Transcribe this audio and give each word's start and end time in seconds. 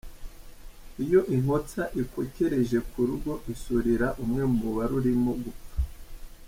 «Iyo 1.03 1.19
inkotsa 1.35 1.83
ikokereje 2.01 2.77
ku 2.89 2.99
rugo 3.09 3.31
isurira 3.53 4.07
umwe 4.23 4.43
mu 4.57 4.67
barurimo 4.75 5.31
gupfa». 5.43 5.77